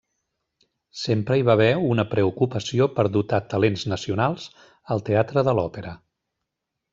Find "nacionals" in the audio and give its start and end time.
3.93-4.49